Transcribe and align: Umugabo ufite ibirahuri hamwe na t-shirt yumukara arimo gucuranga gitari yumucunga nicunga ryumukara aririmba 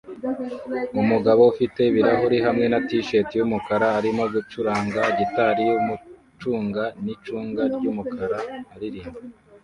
Umugabo 1.01 1.41
ufite 1.51 1.79
ibirahuri 1.89 2.37
hamwe 2.45 2.65
na 2.71 2.79
t-shirt 2.87 3.29
yumukara 3.39 3.87
arimo 3.99 4.23
gucuranga 4.33 5.01
gitari 5.17 5.63
yumucunga 5.71 6.83
nicunga 7.03 7.63
ryumukara 7.73 8.39
aririmba 8.73 9.19